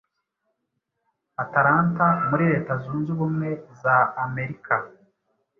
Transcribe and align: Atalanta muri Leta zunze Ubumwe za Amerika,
Atalanta 1.43 2.05
muri 2.29 2.43
Leta 2.51 2.73
zunze 2.83 3.07
Ubumwe 3.15 3.49
za 3.81 3.95
Amerika, 4.25 4.73